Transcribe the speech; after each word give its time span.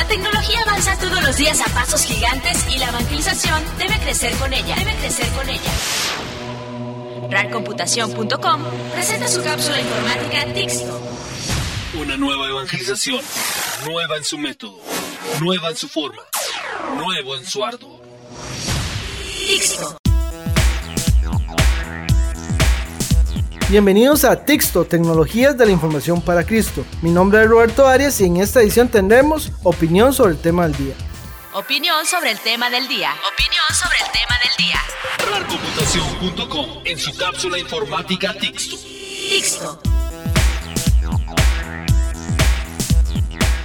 La 0.00 0.06
tecnología 0.06 0.62
avanza 0.62 0.96
todos 0.96 1.22
los 1.22 1.36
días 1.36 1.60
a 1.60 1.66
pasos 1.74 2.04
gigantes 2.04 2.66
y 2.74 2.78
la 2.78 2.88
evangelización 2.88 3.62
debe 3.76 3.98
crecer 4.00 4.34
con 4.38 4.50
ella. 4.50 4.74
Debe 4.76 4.94
crecer 4.94 5.28
con 5.32 5.46
ella. 5.46 5.70
RARComputación.com 7.30 8.62
presenta 8.94 9.28
su 9.28 9.42
cápsula 9.42 9.78
informática 9.78 10.54
Tixto. 10.54 10.98
Una 12.00 12.16
nueva 12.16 12.48
evangelización, 12.48 13.20
nueva 13.84 14.16
en 14.16 14.24
su 14.24 14.38
método, 14.38 14.80
nueva 15.42 15.68
en 15.68 15.76
su 15.76 15.86
forma, 15.86 16.22
nuevo 16.96 17.36
en 17.36 17.44
su 17.44 17.62
arduo. 17.62 18.00
Tixto. 19.48 19.99
Bienvenidos 23.70 24.24
a 24.24 24.44
Tixto, 24.44 24.84
Tecnologías 24.84 25.56
de 25.56 25.64
la 25.64 25.70
Información 25.70 26.20
para 26.20 26.44
Cristo. 26.44 26.84
Mi 27.02 27.12
nombre 27.12 27.40
es 27.40 27.48
Roberto 27.48 27.86
Arias 27.86 28.20
y 28.20 28.24
en 28.24 28.38
esta 28.38 28.60
edición 28.60 28.88
tendremos 28.88 29.52
opinión 29.62 30.12
sobre 30.12 30.32
el 30.32 30.38
tema 30.38 30.66
del 30.66 30.76
día. 30.76 30.94
Opinión 31.54 32.04
sobre 32.04 32.32
el 32.32 32.40
tema 32.40 32.68
del 32.68 32.88
día. 32.88 33.12
Opinión 33.32 33.64
sobre 33.70 33.96
el 33.98 34.10
tema 34.10 34.34
del 34.42 34.66
día. 34.66 34.80
RARComputación.com 35.30 36.82
en 36.84 36.98
su 36.98 37.16
cápsula 37.16 37.60
informática 37.60 38.34
Tixto. 38.34 38.76
Tixto. 38.76 39.80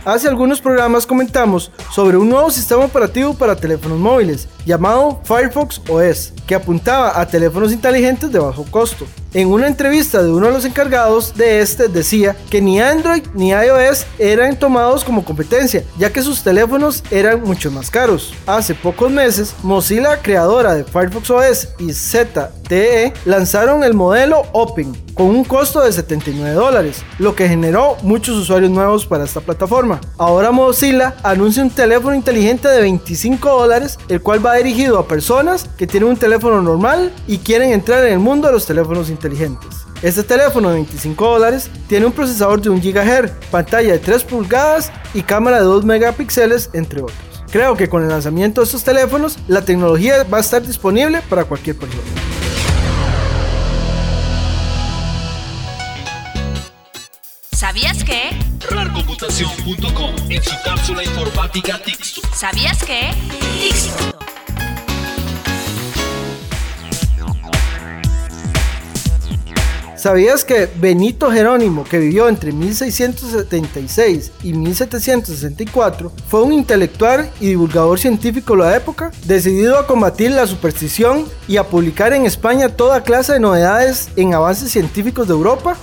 Hace 0.05 0.27
algunos 0.27 0.61
programas 0.61 1.07
comentamos 1.07 1.71
sobre 1.91 2.17
un 2.17 2.29
nuevo 2.29 2.51
sistema 2.51 2.85
operativo 2.85 3.33
para 3.33 3.55
teléfonos 3.55 3.97
móviles 3.97 4.47
llamado 4.67 5.19
Firefox 5.23 5.81
OS, 5.89 6.31
que 6.45 6.53
apuntaba 6.53 7.19
a 7.19 7.27
teléfonos 7.27 7.71
inteligentes 7.71 8.31
de 8.31 8.37
bajo 8.37 8.65
costo. 8.69 9.07
En 9.35 9.51
una 9.51 9.67
entrevista 9.67 10.23
de 10.23 10.31
uno 10.31 10.47
de 10.47 10.53
los 10.53 10.63
encargados 10.63 11.35
de 11.35 11.59
este 11.59 11.89
decía 11.89 12.37
que 12.49 12.61
ni 12.61 12.79
Android 12.79 13.21
ni 13.33 13.49
iOS 13.49 14.05
eran 14.17 14.57
tomados 14.57 15.03
como 15.03 15.25
competencia, 15.25 15.83
ya 15.97 16.13
que 16.13 16.21
sus 16.21 16.41
teléfonos 16.41 17.03
eran 17.11 17.43
mucho 17.43 17.69
más 17.69 17.91
caros. 17.91 18.33
Hace 18.47 18.73
pocos 18.73 19.11
meses, 19.11 19.53
Mozilla, 19.61 20.21
creadora 20.21 20.73
de 20.73 20.85
Firefox 20.85 21.29
OS 21.29 21.67
y 21.79 21.91
ZTE, 21.91 23.11
lanzaron 23.25 23.83
el 23.83 23.93
modelo 23.93 24.43
Open 24.53 24.95
con 25.15 25.27
un 25.27 25.43
costo 25.45 25.81
de 25.81 25.91
79 25.93 26.53
dólares, 26.53 27.03
lo 27.19 27.35
que 27.35 27.47
generó 27.47 27.95
muchos 28.03 28.37
usuarios 28.37 28.71
nuevos 28.71 29.05
para 29.05 29.23
esta 29.23 29.39
plataforma. 29.39 30.01
Ahora 30.17 30.51
Mozilla 30.51 31.15
anuncia 31.23 31.63
un 31.63 31.69
teléfono 31.69 32.15
inteligente 32.15 32.67
de 32.67 32.81
25 32.81 33.49
dólares, 33.49 33.97
el 34.09 34.21
cual 34.21 34.45
va 34.45 34.55
dirigido 34.55 34.99
a 34.99 35.07
personas 35.07 35.69
que 35.77 35.87
tienen 35.87 36.09
un 36.09 36.17
teléfono 36.17 36.61
normal 36.61 37.13
y 37.27 37.37
quieren 37.37 37.71
entrar 37.71 38.05
en 38.05 38.13
el 38.13 38.19
mundo 38.19 38.47
de 38.47 38.53
los 38.53 38.65
teléfonos 38.65 39.09
inteligentes. 39.09 39.24
Este 40.01 40.23
teléfono 40.23 40.69
de 40.69 40.75
25 40.75 41.29
dólares 41.29 41.69
tiene 41.87 42.05
un 42.05 42.11
procesador 42.11 42.61
de 42.61 42.69
1 42.69 42.81
GHz, 42.81 43.31
pantalla 43.49 43.93
de 43.93 43.99
3 43.99 44.23
pulgadas 44.23 44.91
y 45.13 45.21
cámara 45.21 45.57
de 45.57 45.63
2 45.63 45.85
megapíxeles, 45.85 46.69
entre 46.73 47.01
otros. 47.01 47.17
Creo 47.51 47.75
que 47.75 47.87
con 47.87 48.03
el 48.03 48.09
lanzamiento 48.09 48.61
de 48.61 48.65
estos 48.65 48.83
teléfonos, 48.83 49.37
la 49.47 49.63
tecnología 49.63 50.23
va 50.23 50.39
a 50.39 50.41
estar 50.41 50.61
disponible 50.61 51.21
para 51.29 51.45
cualquier 51.45 51.77
persona. 51.77 52.03
¿Sabías 57.51 58.03
que? 58.03 58.37
RARComputación.com 58.69 60.15
en 60.29 60.43
su 60.43 60.55
cápsula 60.63 61.03
informática 61.03 61.81
Tixto. 61.81 62.21
¿Sabías 62.33 62.83
que? 62.83 63.11
Tixto. 63.61 64.04
¿Sabías 70.05 70.45
que 70.45 70.69
Benito 70.75 71.31
Jerónimo, 71.31 71.83
que 71.83 71.97
vivió 71.97 72.29
entre 72.29 72.51
1676 72.51 74.33
y 74.43 74.53
1764, 74.53 76.11
fue 76.27 76.43
un 76.43 76.53
intelectual 76.53 77.31
y 77.39 77.47
divulgador 77.47 77.97
científico 77.97 78.55
de 78.55 78.61
la 78.61 78.77
época, 78.77 79.11
decidido 79.25 79.79
a 79.79 79.87
combatir 79.87 80.29
la 80.29 80.45
superstición 80.45 81.25
y 81.47 81.57
a 81.57 81.63
publicar 81.63 82.13
en 82.13 82.27
España 82.27 82.69
toda 82.69 83.01
clase 83.01 83.33
de 83.33 83.39
novedades 83.39 84.09
en 84.15 84.35
avances 84.35 84.69
científicos 84.69 85.27
de 85.27 85.33
Europa? 85.33 85.75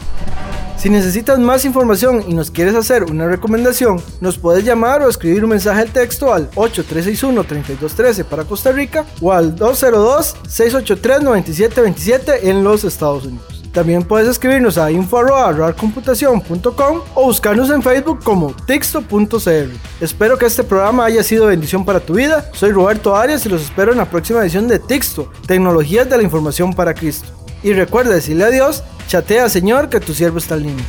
Si 0.78 0.88
necesitas 0.88 1.40
más 1.40 1.64
información 1.64 2.24
y 2.28 2.34
nos 2.34 2.52
quieres 2.52 2.76
hacer 2.76 3.02
una 3.02 3.26
recomendación, 3.26 4.00
nos 4.20 4.38
puedes 4.38 4.64
llamar 4.64 5.02
o 5.02 5.08
escribir 5.08 5.42
un 5.42 5.50
mensaje 5.50 5.86
de 5.86 5.90
texto 5.90 6.32
al 6.32 6.48
8361-3213 6.52 8.22
para 8.22 8.44
Costa 8.44 8.70
Rica 8.70 9.04
o 9.20 9.32
al 9.32 9.56
202-683-9727 9.56 12.44
en 12.44 12.62
los 12.62 12.84
Estados 12.84 13.26
Unidos. 13.26 13.61
También 13.72 14.04
puedes 14.04 14.28
escribirnos 14.28 14.76
a 14.76 14.92
info.rarcomputación.com 14.92 17.00
o 17.14 17.24
buscarnos 17.24 17.70
en 17.70 17.82
Facebook 17.82 18.22
como 18.22 18.54
texto.cr. 18.66 19.70
Espero 20.00 20.36
que 20.36 20.44
este 20.46 20.62
programa 20.62 21.06
haya 21.06 21.22
sido 21.22 21.46
bendición 21.46 21.84
para 21.84 22.00
tu 22.00 22.14
vida. 22.14 22.50
Soy 22.52 22.72
Roberto 22.72 23.16
Arias 23.16 23.46
y 23.46 23.48
los 23.48 23.62
espero 23.62 23.92
en 23.92 23.98
la 23.98 24.10
próxima 24.10 24.42
edición 24.42 24.68
de 24.68 24.78
Texto, 24.78 25.32
Tecnologías 25.46 26.08
de 26.08 26.18
la 26.18 26.22
Información 26.22 26.74
para 26.74 26.92
Cristo. 26.92 27.28
Y 27.62 27.72
recuerda 27.72 28.14
decirle 28.14 28.44
a 28.44 28.50
Dios, 28.50 28.82
chatea 29.08 29.48
Señor 29.48 29.88
que 29.88 30.00
tu 30.00 30.12
siervo 30.12 30.36
está 30.36 30.56
lindo. 30.56 30.82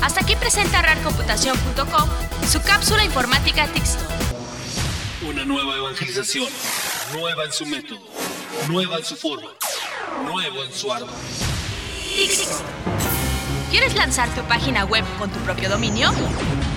Hasta 0.00 0.20
aquí 0.20 0.36
presenta 0.36 0.80
RARComputación.com 0.80 2.08
su 2.48 2.62
cápsula 2.62 3.04
informática 3.04 3.66
Tixto. 3.68 4.21
Una 5.24 5.44
nueva 5.44 5.76
evangelización, 5.76 6.48
nueva 7.12 7.44
en 7.44 7.52
su 7.52 7.64
método, 7.64 8.00
nueva 8.68 8.98
en 8.98 9.04
su 9.04 9.16
forma, 9.16 9.50
nuevo 10.24 10.64
en 10.64 10.72
su. 10.72 10.88
Tixto. 12.16 12.64
¿Quieres 13.70 13.94
lanzar 13.94 14.28
tu 14.34 14.42
página 14.42 14.84
web 14.84 15.04
con 15.18 15.30
tu 15.30 15.38
propio 15.40 15.68
dominio? 15.68 16.10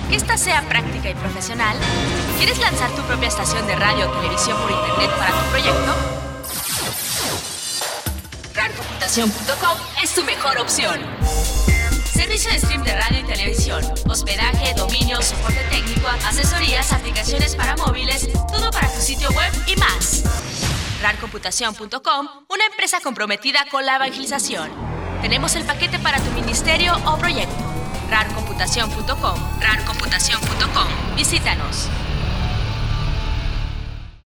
Que 0.09 0.15
esta 0.15 0.37
sea 0.37 0.61
práctica 0.69 1.09
y 1.09 1.15
profesional. 1.15 1.75
¿Quieres 2.37 2.59
lanzar 2.59 2.91
tu 2.91 3.01
propia 3.03 3.29
estación 3.29 3.65
de 3.65 3.75
radio 3.75 4.09
o 4.09 4.13
televisión 4.13 4.57
por 4.61 4.71
internet 4.71 5.09
para 5.17 5.31
tu 5.31 5.49
proyecto? 5.49 5.95
RARComputación.com 8.53 9.77
es 10.03 10.13
tu 10.13 10.23
mejor 10.23 10.59
opción. 10.59 11.01
Servicio 12.13 12.51
de 12.51 12.59
stream 12.59 12.83
de 12.83 12.95
radio 12.95 13.19
y 13.19 13.23
televisión, 13.23 13.83
RARComputación.com, 21.05 22.27
una 22.49 22.65
empresa 22.65 22.99
comprometida 22.99 23.59
con 23.69 23.85
la 23.85 23.97
evangelización. 23.97 24.71
Tenemos 25.21 25.55
el 25.55 25.63
paquete 25.63 25.99
para 25.99 26.17
tu 26.17 26.31
ministerio 26.31 26.93
o 27.05 27.15
proyecto. 27.19 27.63
RARComputación.com, 28.09 29.39
RARComputación.com. 29.61 31.15
Visítanos. 31.15 31.89